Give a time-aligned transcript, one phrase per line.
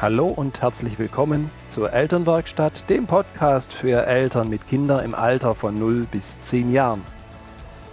[0.00, 5.76] Hallo und herzlich willkommen zur Elternwerkstatt, dem Podcast für Eltern mit Kindern im Alter von
[5.76, 7.02] 0 bis 10 Jahren.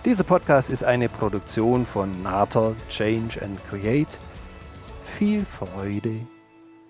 [0.05, 4.20] Dieser Podcast ist eine Produktion von Nater Change and Create.
[5.18, 6.20] Viel Freude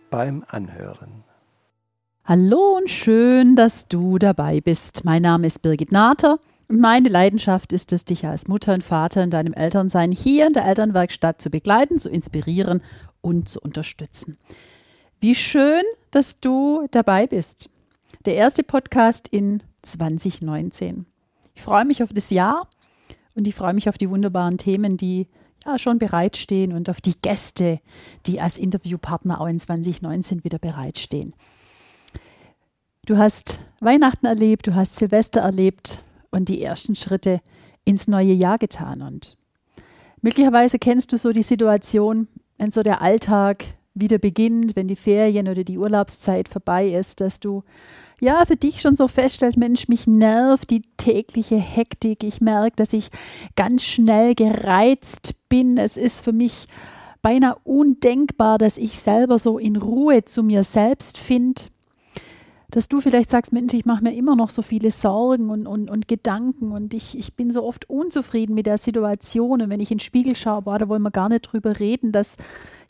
[0.10, 1.24] beim Anhören.
[2.26, 5.06] Hallo und schön, dass du dabei bist.
[5.06, 9.24] Mein Name ist Birgit Nater und meine Leidenschaft ist es, dich als Mutter und Vater
[9.24, 12.82] in deinem Elternsein hier in der Elternwerkstatt zu begleiten, zu inspirieren
[13.22, 14.38] und zu unterstützen.
[15.26, 17.72] Wie schön, dass du dabei bist.
[18.26, 21.08] Der erste Podcast in 2019.
[21.56, 22.70] Ich freue mich auf das Jahr
[23.34, 25.26] und ich freue mich auf die wunderbaren Themen, die
[25.66, 27.80] ja schon bereitstehen und auf die Gäste,
[28.28, 31.34] die als Interviewpartner auch in 2019 wieder bereitstehen.
[33.08, 37.42] Du hast Weihnachten erlebt, du hast Silvester erlebt und die ersten Schritte
[37.84, 39.02] ins neue Jahr getan.
[39.02, 39.40] Und
[40.22, 42.28] möglicherweise kennst du so die Situation,
[42.60, 43.66] wenn so der Alltag
[43.96, 47.64] wieder beginnt, wenn die Ferien oder die Urlaubszeit vorbei ist, dass du
[48.20, 52.24] ja für dich schon so feststellst, Mensch, mich nervt die tägliche Hektik.
[52.24, 53.10] Ich merke, dass ich
[53.56, 55.78] ganz schnell gereizt bin.
[55.78, 56.68] Es ist für mich
[57.22, 61.64] beinahe undenkbar, dass ich selber so in Ruhe zu mir selbst finde
[62.76, 65.90] dass du vielleicht sagst, Mensch, ich mache mir immer noch so viele Sorgen und, und,
[65.90, 69.62] und Gedanken und ich, ich bin so oft unzufrieden mit der Situation.
[69.62, 72.12] Und wenn ich in den Spiegel schaue, boah, da wollen wir gar nicht drüber reden,
[72.12, 72.36] dass,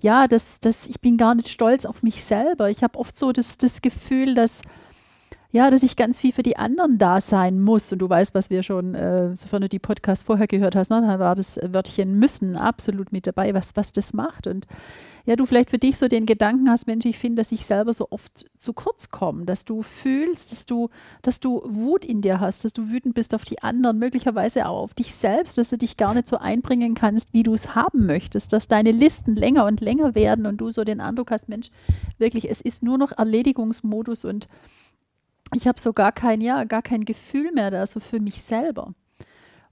[0.02, 2.72] ja, dass, dass ich bin gar nicht stolz auf mich selber.
[2.72, 4.63] Ich habe oft so das, das Gefühl, dass,
[5.56, 7.89] ja, dass ich ganz viel für die anderen da sein muss.
[7.94, 11.02] Und du weißt, was wir schon, äh, sofern du die Podcast vorher gehört hast, ne,
[11.02, 14.47] da war das Wörtchen müssen absolut mit dabei, was, was das macht.
[14.47, 14.67] Und
[15.25, 17.94] ja, du vielleicht für dich so den Gedanken hast, Mensch, ich finde, dass ich selber
[17.94, 20.89] so oft zu kurz komme, dass du fühlst, dass du,
[21.22, 24.84] dass du Wut in dir hast, dass du wütend bist auf die anderen, möglicherweise auch
[24.84, 28.06] auf dich selbst, dass du dich gar nicht so einbringen kannst, wie du es haben
[28.06, 31.69] möchtest, dass deine Listen länger und länger werden und du so den Eindruck hast, Mensch,
[32.18, 34.50] wirklich, es ist nur noch Erledigungsmodus und
[35.55, 38.93] ich habe so gar kein, ja, gar kein Gefühl mehr da, so für mich selber.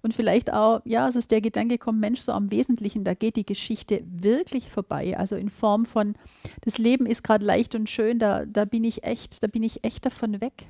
[0.01, 3.37] Und vielleicht auch, ja, es ist der Gedanke kommt, Mensch, so am Wesentlichen, da geht
[3.37, 5.17] die Geschichte wirklich vorbei.
[5.17, 6.15] Also in Form von,
[6.61, 9.83] das Leben ist gerade leicht und schön, da, da bin ich echt, da bin ich
[9.83, 10.69] echt davon weg.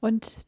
[0.00, 0.38] Und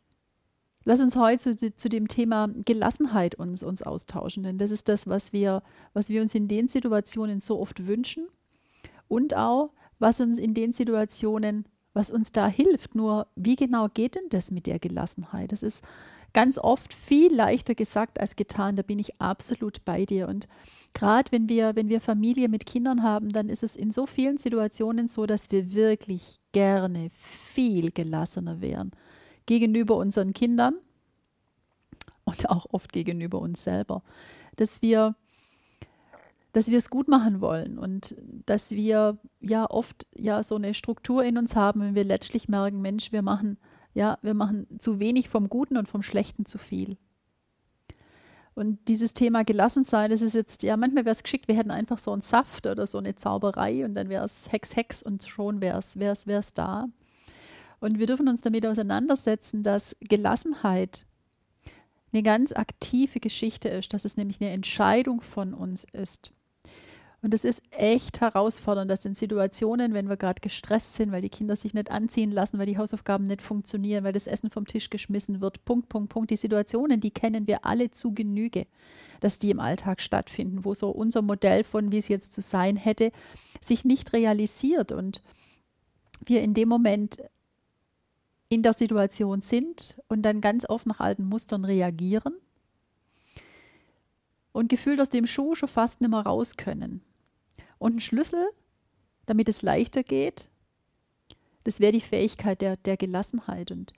[0.85, 5.07] lass uns heute zu, zu dem Thema Gelassenheit uns, uns austauschen, denn das ist das,
[5.07, 5.63] was wir,
[5.95, 8.27] was wir uns in den Situationen so oft wünschen
[9.09, 11.65] und auch, was uns in den Situationen,
[11.95, 12.95] was uns da hilft.
[12.95, 15.53] Nur, wie genau geht denn das mit der Gelassenheit?
[15.53, 15.85] Das ist
[16.33, 18.77] ganz oft viel leichter gesagt als getan.
[18.77, 20.29] Da bin ich absolut bei dir.
[20.29, 20.49] Und
[20.95, 24.39] gerade wenn wir, wenn wir Familie mit Kindern haben, dann ist es in so vielen
[24.39, 28.93] Situationen so, dass wir wirklich gerne viel gelassener wären
[29.47, 30.77] gegenüber unseren Kindern
[32.25, 34.03] und auch oft gegenüber uns selber.
[34.57, 35.17] Dass wir
[36.53, 38.15] dass wir es gut machen wollen und
[38.47, 42.83] dass wir ja oft ja so eine Struktur in uns haben, wenn wir letztlich merken,
[42.83, 43.59] Mensch, wir machen
[43.95, 46.97] ja, wir machen zu wenig vom Guten und vom Schlechten zu viel.
[48.55, 51.99] Und dieses Thema Gelassensein, das ist jetzt, ja, manchmal wäre es geschickt, wir hätten einfach
[51.99, 55.63] so einen Saft oder so eine Zauberei und dann wäre es Hex, Hex und schon
[55.63, 56.89] wäre es da.
[57.81, 61.07] Und wir dürfen uns damit auseinandersetzen, dass Gelassenheit
[62.13, 66.33] eine ganz aktive Geschichte ist, dass es nämlich eine Entscheidung von uns ist.
[67.23, 71.29] Und es ist echt herausfordernd, dass in Situationen, wenn wir gerade gestresst sind, weil die
[71.29, 74.91] Kinder sich nicht anziehen lassen, weil die Hausaufgaben nicht funktionieren, weil das Essen vom Tisch
[74.91, 76.33] geschmissen wird, Punkt, Punkt, Punkt.
[76.33, 78.67] Die Situationen, die kennen wir alle zu Genüge,
[79.21, 82.77] dass die im Alltag stattfinden, wo so unser Modell von, wie es jetzt zu sein
[82.77, 83.13] hätte,
[83.61, 85.23] sich nicht realisiert und
[86.27, 87.19] wir in dem Moment
[88.49, 92.35] in der Situation sind und dann ganz oft nach alten Mustern reagieren
[94.51, 97.01] und gefühlt aus dem Schuh schon fast nicht mehr raus können.
[97.83, 98.49] Und ein Schlüssel,
[99.27, 100.49] damit es leichter geht,
[101.65, 103.73] das wäre die Fähigkeit der, der Gelassenheit.
[103.73, 103.93] Und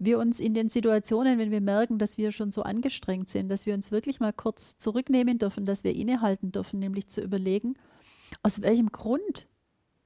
[0.00, 3.66] wir uns in den Situationen, wenn wir merken, dass wir schon so angestrengt sind, dass
[3.66, 7.76] wir uns wirklich mal kurz zurücknehmen dürfen, dass wir innehalten dürfen, nämlich zu überlegen,
[8.42, 9.46] aus welchem Grund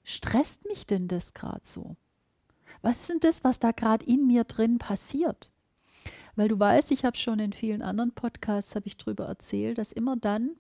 [0.04, 1.96] stresst mich denn das gerade so?
[2.82, 5.50] Was ist denn das, was da gerade in mir drin passiert?
[6.36, 9.92] Weil du weißt, ich habe schon in vielen anderen Podcasts habe ich darüber erzählt, dass
[9.92, 10.56] immer dann,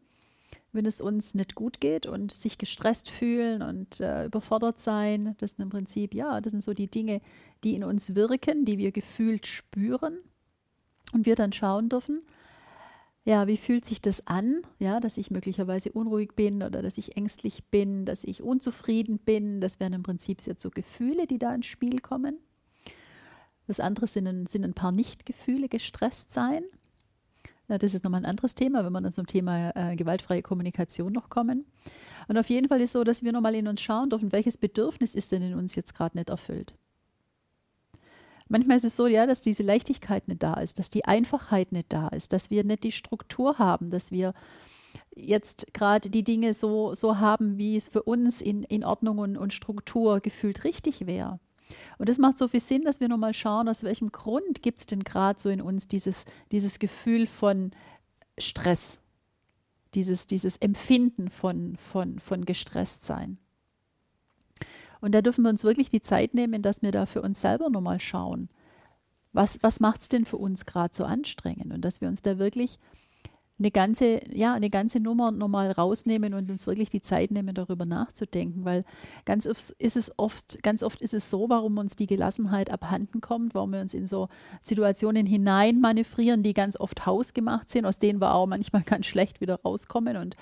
[0.72, 5.34] wenn es uns nicht gut geht und sich gestresst fühlen und äh, überfordert sein.
[5.38, 7.20] Das sind im Prinzip, ja, das sind so die Dinge,
[7.64, 10.18] die in uns wirken, die wir gefühlt spüren
[11.12, 12.22] und wir dann schauen dürfen,
[13.24, 17.16] ja, wie fühlt sich das an, ja, dass ich möglicherweise unruhig bin oder dass ich
[17.16, 19.60] ängstlich bin, dass ich unzufrieden bin.
[19.60, 22.38] Das wären im Prinzip jetzt so Gefühle, die da ins Spiel kommen.
[23.66, 26.64] Das andere sind sind ein paar Nichtgefühle, gestresst sein
[27.68, 31.12] Ja, das ist nochmal ein anderes Thema, wenn wir dann zum Thema äh, gewaltfreie Kommunikation
[31.12, 31.66] noch kommen.
[32.26, 34.56] Und auf jeden Fall ist es so, dass wir nochmal in uns schauen dürfen, welches
[34.56, 36.76] Bedürfnis ist denn in uns jetzt gerade nicht erfüllt.
[38.48, 41.92] Manchmal ist es so, ja, dass diese Leichtigkeit nicht da ist, dass die Einfachheit nicht
[41.92, 44.32] da ist, dass wir nicht die Struktur haben, dass wir
[45.14, 49.36] jetzt gerade die Dinge so, so haben, wie es für uns in, in Ordnung und,
[49.36, 51.40] und Struktur gefühlt richtig wäre.
[51.98, 54.86] Und das macht so viel Sinn, dass wir nochmal schauen, aus welchem Grund gibt es
[54.86, 57.72] denn gerade so in uns dieses, dieses Gefühl von
[58.38, 59.00] Stress,
[59.94, 63.38] dieses, dieses Empfinden von, von, von gestresst sein.
[65.00, 67.70] Und da dürfen wir uns wirklich die Zeit nehmen, dass wir da für uns selber
[67.70, 68.48] nochmal schauen.
[69.32, 71.72] Was, was macht es denn für uns gerade so anstrengend?
[71.72, 72.78] Und dass wir uns da wirklich
[73.58, 77.86] eine ganze, ja, eine ganze Nummer nochmal rausnehmen und uns wirklich die Zeit nehmen, darüber
[77.86, 78.84] nachzudenken, weil
[79.24, 83.20] ganz oft ist es oft, ganz oft ist es so, warum uns die Gelassenheit abhanden
[83.20, 84.28] kommt, warum wir uns in so
[84.60, 89.40] Situationen hinein manövrieren, die ganz oft hausgemacht sind, aus denen wir auch manchmal ganz schlecht
[89.40, 90.36] wieder rauskommen und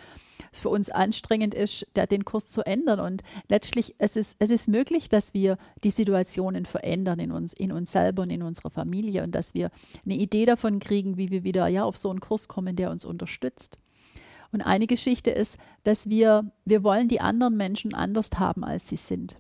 [0.56, 3.00] es für uns anstrengend ist, der, den Kurs zu ändern.
[3.00, 7.72] Und letztlich es ist es ist möglich, dass wir die Situationen verändern in uns, in
[7.72, 9.70] uns selber und in unserer Familie und dass wir
[10.04, 13.04] eine Idee davon kriegen, wie wir wieder ja auf so einen Kurs kommen, der uns
[13.04, 13.78] unterstützt.
[14.52, 18.96] Und eine Geschichte ist, dass wir, wir wollen die anderen Menschen anders haben, als sie
[18.96, 19.36] sind.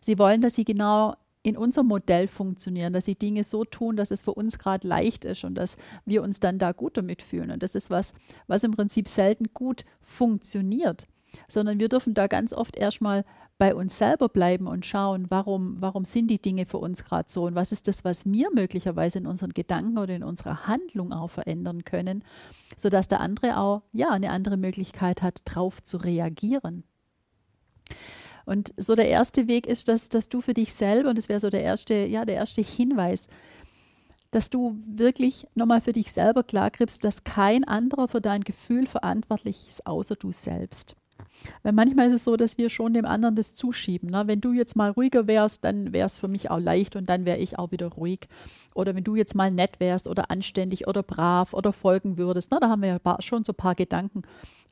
[0.00, 4.10] Sie wollen, dass sie genau in unserem Modell funktionieren, dass sie Dinge so tun, dass
[4.10, 7.50] es für uns gerade leicht ist und dass wir uns dann da gut damit fühlen.
[7.50, 8.12] Und das ist was,
[8.46, 11.06] was im Prinzip selten gut funktioniert,
[11.46, 13.24] sondern wir dürfen da ganz oft erstmal
[13.58, 17.44] bei uns selber bleiben und schauen, warum, warum sind die Dinge für uns gerade so
[17.44, 21.30] und was ist das, was wir möglicherweise in unseren Gedanken oder in unserer Handlung auch
[21.30, 22.22] verändern können,
[22.76, 26.84] sodass der andere auch ja eine andere Möglichkeit hat, drauf zu reagieren.
[28.48, 31.38] Und so der erste Weg ist, dass, dass du für dich selber, und das wäre
[31.38, 33.28] so der erste, ja, der erste Hinweis,
[34.30, 39.68] dass du wirklich nochmal für dich selber klarkriegst, dass kein anderer für dein Gefühl verantwortlich
[39.68, 40.96] ist, außer du selbst.
[41.62, 44.10] Weil manchmal ist es so, dass wir schon dem anderen das zuschieben.
[44.10, 44.24] Ne?
[44.26, 47.24] Wenn du jetzt mal ruhiger wärst, dann wäre es für mich auch leicht und dann
[47.24, 48.28] wäre ich auch wieder ruhig.
[48.74, 52.50] Oder wenn du jetzt mal nett wärst oder anständig oder brav oder folgen würdest.
[52.50, 52.58] Ne?
[52.60, 54.22] Da haben wir ja schon so ein paar Gedanken,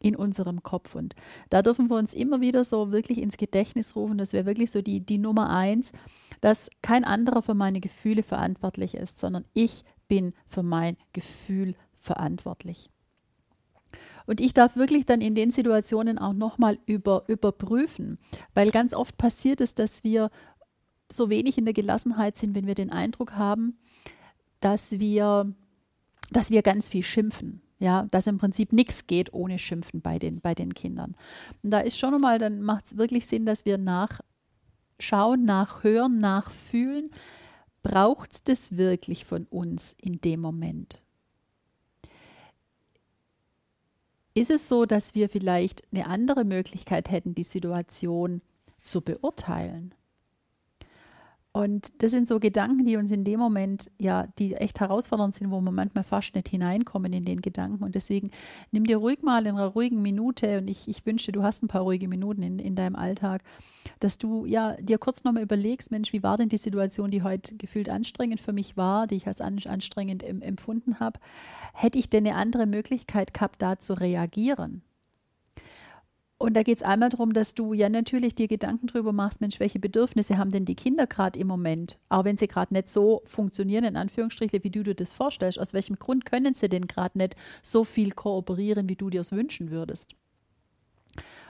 [0.00, 0.94] in unserem Kopf.
[0.94, 1.14] Und
[1.50, 4.82] da dürfen wir uns immer wieder so wirklich ins Gedächtnis rufen, das wäre wirklich so
[4.82, 5.92] die, die Nummer eins,
[6.40, 12.90] dass kein anderer für meine Gefühle verantwortlich ist, sondern ich bin für mein Gefühl verantwortlich.
[14.26, 18.18] Und ich darf wirklich dann in den Situationen auch nochmal über, überprüfen,
[18.54, 20.30] weil ganz oft passiert es, dass wir
[21.10, 23.78] so wenig in der Gelassenheit sind, wenn wir den Eindruck haben,
[24.60, 25.52] dass wir,
[26.30, 27.62] dass wir ganz viel schimpfen.
[27.78, 31.14] Ja, dass im Prinzip nichts geht ohne Schimpfen bei den, bei den Kindern.
[31.62, 37.10] Und da ist schon einmal, dann macht es wirklich Sinn, dass wir nachschauen, nachhören, nachfühlen.
[37.82, 41.05] Braucht es das wirklich von uns in dem Moment?
[44.36, 48.42] Ist es so, dass wir vielleicht eine andere Möglichkeit hätten, die Situation
[48.82, 49.94] zu beurteilen?
[51.56, 55.50] Und das sind so Gedanken, die uns in dem Moment, ja, die echt herausfordernd sind,
[55.50, 57.82] wo wir manchmal fast nicht hineinkommen in den Gedanken.
[57.82, 58.30] Und deswegen
[58.72, 61.68] nimm dir ruhig mal in einer ruhigen Minute, und ich, ich wünsche, du hast ein
[61.68, 63.42] paar ruhige Minuten in, in deinem Alltag,
[64.00, 67.56] dass du ja dir kurz nochmal überlegst, Mensch, wie war denn die Situation, die heute
[67.56, 71.18] gefühlt anstrengend für mich war, die ich als anstrengend empfunden habe?
[71.72, 74.82] Hätte ich denn eine andere Möglichkeit gehabt, da zu reagieren?
[76.38, 79.58] Und da geht es einmal darum, dass du ja natürlich dir Gedanken darüber machst, Mensch,
[79.58, 81.96] welche Bedürfnisse haben denn die Kinder gerade im Moment?
[82.10, 85.58] Auch wenn sie gerade nicht so funktionieren, in Anführungsstrichen, wie du dir das vorstellst.
[85.58, 89.32] Aus welchem Grund können sie denn gerade nicht so viel kooperieren, wie du dir es
[89.32, 90.14] wünschen würdest?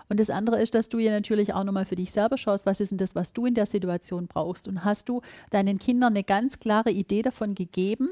[0.09, 2.79] Und das andere ist, dass du ja natürlich auch nochmal für dich selber schaust, was
[2.79, 4.69] ist denn das, was du in der Situation brauchst?
[4.69, 8.11] Und hast du deinen Kindern eine ganz klare Idee davon gegeben,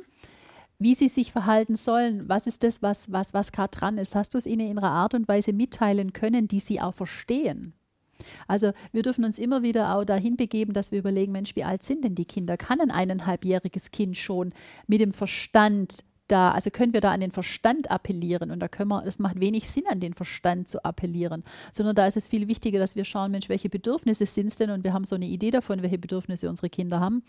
[0.79, 2.29] wie sie sich verhalten sollen.
[2.29, 4.15] Was ist das, was, was, was gerade dran ist?
[4.15, 7.75] Hast du es ihnen in einer Art und Weise mitteilen können, die sie auch verstehen?
[8.47, 11.83] Also wir dürfen uns immer wieder auch dahin begeben, dass wir überlegen, Mensch, wie alt
[11.83, 12.57] sind denn die Kinder?
[12.57, 14.53] Kann ein eineinhalbjähriges Kind schon
[14.87, 18.89] mit dem Verstand da, also können wir da an den Verstand appellieren und da können
[18.89, 22.49] wir, es macht wenig Sinn, an den Verstand zu appellieren, sondern da ist es viel
[22.49, 25.27] wichtiger, dass wir schauen, Mensch, welche Bedürfnisse sind es denn und wir haben so eine
[25.27, 27.23] Idee davon, welche Bedürfnisse unsere Kinder haben.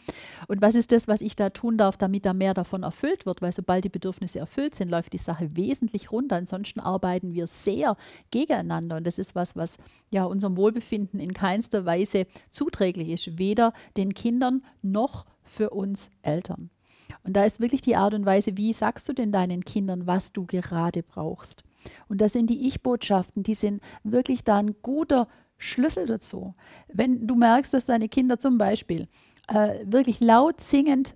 [0.48, 3.42] Und was ist das, was ich da tun darf, damit da mehr davon erfüllt wird,
[3.42, 7.98] weil sobald die Bedürfnisse erfüllt sind, läuft die Sache wesentlich runter, ansonsten arbeiten wir sehr
[8.32, 8.98] gegeneinander.
[8.98, 9.78] Und das ist was, was
[10.10, 16.70] ja unserem Wohlbefinden in keinster Weise zuträglich ist, weder den Kindern noch für uns Eltern.
[17.24, 20.32] Und da ist wirklich die Art und Weise, wie sagst du denn deinen Kindern, was
[20.34, 21.64] du gerade brauchst?
[22.08, 26.56] Und das sind die Ich-Botschaften, die sind wirklich da ein guter Schlüssel dazu.
[26.92, 29.08] Wenn du merkst, dass deine Kinder zum Beispiel
[29.48, 31.16] äh, wirklich laut singend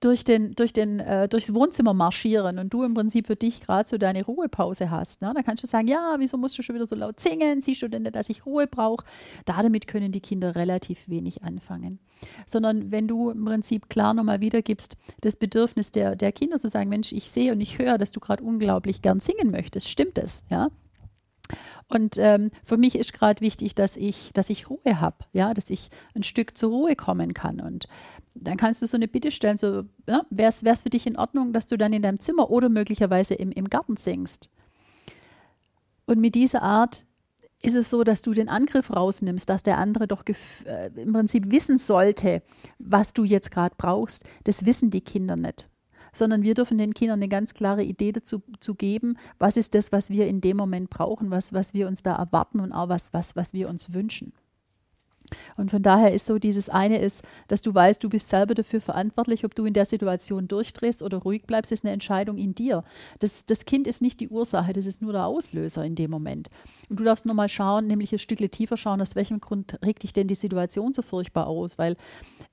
[0.00, 3.88] durch den, durch den, äh, durchs Wohnzimmer marschieren und du im Prinzip für dich gerade
[3.88, 5.32] so deine Ruhepause hast, ne?
[5.34, 7.62] dann kannst du sagen, ja, wieso musst du schon wieder so laut singen?
[7.62, 9.04] Siehst du denn nicht, dass ich Ruhe brauche?
[9.44, 11.98] Damit können die Kinder relativ wenig anfangen.
[12.46, 16.90] Sondern wenn du im Prinzip klar nochmal wiedergibst, das Bedürfnis der, der Kinder zu sagen,
[16.90, 20.44] Mensch, ich sehe und ich höre, dass du gerade unglaublich gern singen möchtest, stimmt es,
[20.48, 20.68] ja?
[21.88, 25.70] Und ähm, für mich ist gerade wichtig, dass ich, dass ich Ruhe habe, ja, dass
[25.70, 27.60] ich ein Stück zur Ruhe kommen kann.
[27.60, 27.88] Und
[28.40, 31.52] dann kannst du so eine Bitte stellen, so, ja, wäre es für dich in Ordnung,
[31.52, 34.50] dass du dann in deinem Zimmer oder möglicherweise im, im Garten singst?
[36.06, 37.04] Und mit dieser Art
[37.62, 40.24] ist es so, dass du den Angriff rausnimmst, dass der andere doch
[40.64, 42.42] äh, im Prinzip wissen sollte,
[42.78, 44.24] was du jetzt gerade brauchst.
[44.44, 45.68] Das wissen die Kinder nicht.
[46.12, 49.92] Sondern wir dürfen den Kindern eine ganz klare Idee dazu zu geben, was ist das,
[49.92, 53.12] was wir in dem Moment brauchen, was, was wir uns da erwarten und auch was,
[53.12, 54.32] was, was wir uns wünschen.
[55.56, 58.80] Und von daher ist so dieses eine ist, dass du weißt, du bist selber dafür
[58.80, 62.84] verantwortlich, ob du in der Situation durchdrehst oder ruhig bleibst, ist eine Entscheidung in dir.
[63.18, 66.48] Das, das Kind ist nicht die Ursache, das ist nur der Auslöser in dem Moment.
[66.88, 70.02] Und du darfst nur mal schauen, nämlich ein Stück tiefer schauen, aus welchem Grund regt
[70.02, 71.96] dich denn die Situation so furchtbar aus, weil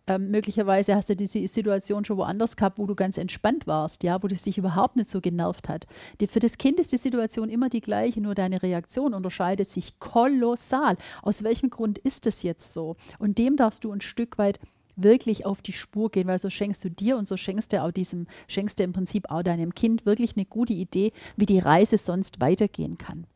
[0.08, 4.22] ähm, möglicherweise hast du diese Situation schon woanders gehabt, wo du ganz entspannt warst, ja,
[4.22, 5.88] wo das dich überhaupt nicht so genervt hat.
[6.20, 10.00] Die, für das Kind ist die Situation immer die gleiche, nur deine Reaktion unterscheidet sich
[10.00, 10.98] kolossal.
[11.22, 12.95] Aus welchem Grund ist es jetzt so?
[13.19, 14.60] Und dem darfst du ein Stück weit
[14.95, 17.91] wirklich auf die Spur gehen, weil so schenkst du dir und so schenkst du auch
[17.91, 21.98] diesem, schenkst du im Prinzip auch deinem Kind wirklich eine gute Idee, wie die Reise
[21.98, 23.27] sonst weitergehen kann.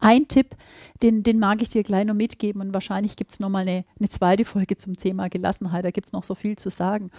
[0.00, 0.54] Ein Tipp,
[1.02, 4.08] den, den mag ich dir gleich noch mitgeben und wahrscheinlich gibt es nochmal eine, eine
[4.08, 7.10] zweite Folge zum Thema Gelassenheit, da gibt es noch so viel zu sagen.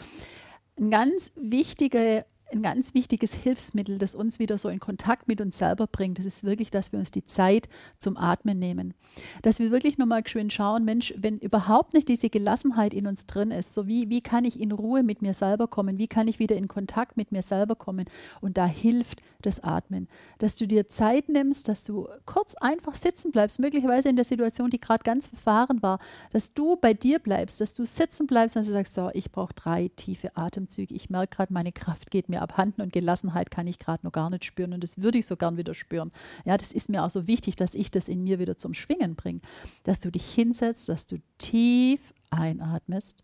[0.80, 5.58] Ein ganz wichtiger ein ganz wichtiges Hilfsmittel, das uns wieder so in Kontakt mit uns
[5.58, 8.94] selber bringt, das ist wirklich, dass wir uns die Zeit zum Atmen nehmen.
[9.42, 13.52] Dass wir wirklich nochmal schön schauen, Mensch, wenn überhaupt nicht diese Gelassenheit in uns drin
[13.52, 16.40] ist, so wie, wie kann ich in Ruhe mit mir selber kommen, wie kann ich
[16.40, 18.06] wieder in Kontakt mit mir selber kommen
[18.42, 20.08] und da hilft das Atmen.
[20.38, 24.70] Dass du dir Zeit nimmst, dass du kurz einfach sitzen bleibst, möglicherweise in der Situation,
[24.70, 26.00] die gerade ganz verfahren war,
[26.32, 29.90] dass du bei dir bleibst, dass du sitzen bleibst und sagst, so, ich brauche drei
[29.96, 33.80] tiefe Atemzüge, ich merke gerade, meine Kraft geht mir mir abhanden und Gelassenheit kann ich
[33.80, 36.12] gerade noch gar nicht spüren und das würde ich so gern wieder spüren.
[36.46, 39.16] Ja, das ist mir auch so wichtig, dass ich das in mir wieder zum Schwingen
[39.16, 39.42] bringe,
[39.84, 43.24] dass du dich hinsetzt, dass du tief einatmest,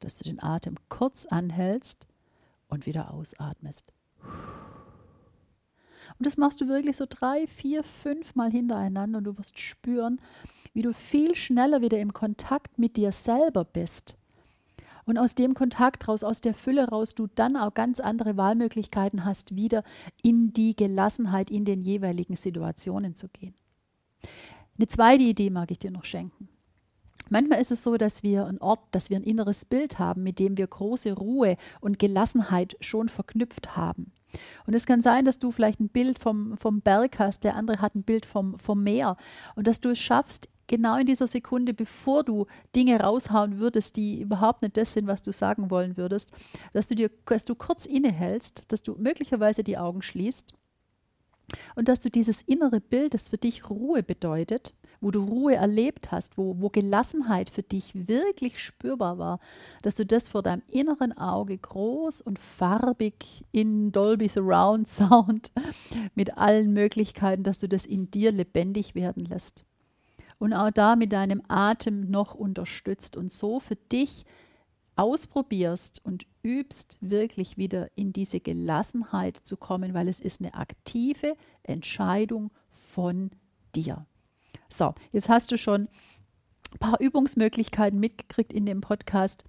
[0.00, 2.06] dass du den Atem kurz anhältst
[2.68, 3.92] und wieder ausatmest.
[6.18, 10.20] Und das machst du wirklich so drei, vier, fünf Mal hintereinander und du wirst spüren,
[10.72, 14.17] wie du viel schneller wieder im Kontakt mit dir selber bist
[15.08, 19.24] und aus dem Kontakt raus, aus der Fülle raus, du dann auch ganz andere Wahlmöglichkeiten
[19.24, 19.82] hast, wieder
[20.22, 23.54] in die Gelassenheit in den jeweiligen Situationen zu gehen.
[24.76, 26.50] Eine zweite Idee mag ich dir noch schenken.
[27.30, 30.38] Manchmal ist es so, dass wir einen Ort, dass wir ein inneres Bild haben, mit
[30.38, 34.12] dem wir große Ruhe und Gelassenheit schon verknüpft haben.
[34.66, 37.80] Und es kann sein, dass du vielleicht ein Bild vom, vom Berg hast, der andere
[37.80, 39.16] hat ein Bild vom, vom Meer
[39.56, 42.46] und dass du es schaffst, genau in dieser Sekunde, bevor du
[42.76, 46.30] Dinge raushauen würdest, die überhaupt nicht das sind, was du sagen wollen würdest,
[46.72, 50.54] dass du dir, dass du kurz innehältst, dass du möglicherweise die Augen schließt
[51.74, 56.12] und dass du dieses innere Bild, das für dich Ruhe bedeutet, wo du Ruhe erlebt
[56.12, 59.40] hast, wo, wo Gelassenheit für dich wirklich spürbar war,
[59.82, 65.50] dass du das vor deinem inneren Auge groß und farbig in Dolby Surround Sound
[66.14, 69.64] mit allen Möglichkeiten, dass du das in dir lebendig werden lässt
[70.38, 74.24] und auch da mit deinem Atem noch unterstützt und so für dich
[74.96, 81.36] ausprobierst und übst, wirklich wieder in diese Gelassenheit zu kommen, weil es ist eine aktive
[81.62, 83.30] Entscheidung von
[83.74, 84.06] dir.
[84.68, 85.88] So, jetzt hast du schon
[86.72, 89.44] ein paar Übungsmöglichkeiten mitgekriegt in dem Podcast.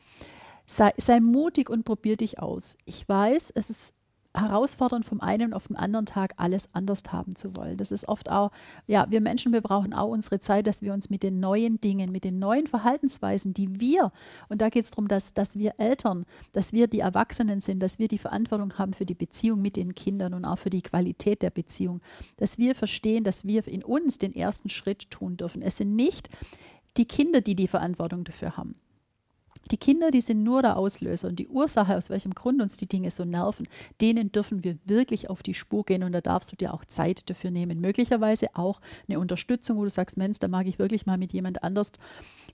[0.66, 2.78] Sei, sei mutig und probier dich aus.
[2.86, 3.94] Ich weiß, es ist
[4.40, 7.78] herausfordernd, vom einen auf den anderen Tag alles anders haben zu wollen.
[7.78, 8.52] Das ist oft auch,
[8.88, 12.12] ja, wir Menschen, wir brauchen auch unsere Zeit, dass wir uns mit den neuen Dingen,
[12.12, 14.12] mit den neuen Verhaltensweisen, die wir,
[14.48, 18.00] und da geht es darum, dass, dass wir Eltern, dass wir die Erwachsenen sind, dass
[18.00, 21.42] wir die Verantwortung haben für die Beziehung mit den Kindern und auch für die Qualität
[21.42, 22.02] der Beziehung,
[22.38, 25.62] dass wir verstehen, dass wir in uns den ersten Schritt tun dürfen.
[25.62, 26.30] Es sind nicht
[26.98, 28.76] die Kinder, die die Verantwortung dafür haben.
[29.72, 32.88] Die Kinder, die sind nur der Auslöser und die Ursache, aus welchem Grund uns die
[32.88, 33.68] Dinge so nerven,
[34.02, 37.30] denen dürfen wir wirklich auf die Spur gehen und da darfst du dir auch Zeit
[37.30, 37.80] dafür nehmen.
[37.80, 41.64] Möglicherweise auch eine Unterstützung, wo du sagst, Mensch, da mag ich wirklich mal mit jemand
[41.64, 41.92] anders,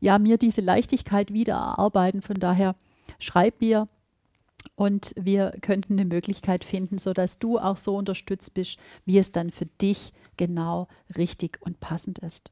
[0.01, 2.21] ja, mir diese Leichtigkeit wieder erarbeiten.
[2.21, 2.75] Von daher
[3.19, 3.87] schreib mir
[4.75, 9.51] und wir könnten eine Möglichkeit finden, sodass du auch so unterstützt bist, wie es dann
[9.51, 12.51] für dich genau richtig und passend ist.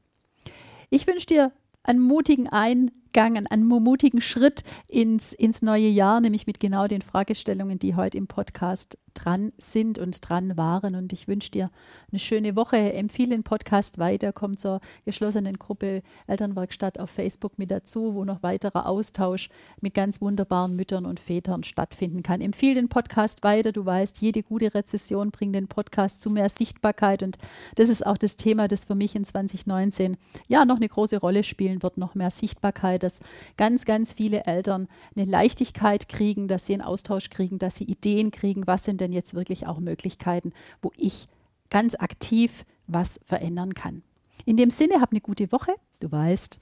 [0.90, 1.52] Ich wünsche dir
[1.84, 7.78] einen mutigen Eingang, einen mutigen Schritt ins, ins neue Jahr, nämlich mit genau den Fragestellungen,
[7.78, 10.94] die heute im Podcast dran sind und dran waren.
[10.94, 11.70] Und ich wünsche dir
[12.10, 12.76] eine schöne Woche.
[12.76, 14.32] Empfehle den Podcast weiter.
[14.32, 19.48] Komm zur geschlossenen Gruppe Elternwerkstatt auf Facebook mit dazu, wo noch weiterer Austausch
[19.80, 22.40] mit ganz wunderbaren Müttern und Vätern stattfinden kann.
[22.40, 23.72] Empfehle den Podcast weiter.
[23.72, 27.22] Du weißt, jede gute Rezession bringt den Podcast zu mehr Sichtbarkeit.
[27.22, 27.38] Und
[27.76, 30.16] das ist auch das Thema, das für mich in 2019
[30.48, 31.96] ja noch eine große Rolle spielen wird.
[31.96, 33.20] Noch mehr Sichtbarkeit, dass
[33.56, 38.30] ganz, ganz viele Eltern eine Leichtigkeit kriegen, dass sie einen Austausch kriegen, dass sie Ideen
[38.30, 40.52] kriegen, was sind denn jetzt wirklich auch Möglichkeiten,
[40.82, 41.28] wo ich
[41.70, 44.02] ganz aktiv was verändern kann.
[44.44, 45.74] In dem Sinne, hab eine gute Woche.
[46.00, 46.60] Du weißt,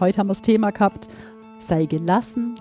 [0.00, 1.08] heute haben wir das Thema gehabt,
[1.58, 2.56] sei gelassen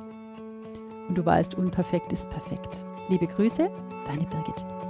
[1.07, 2.83] und du weißt, unperfekt ist perfekt.
[3.09, 3.69] Liebe Grüße,
[4.07, 4.82] deine Birgit.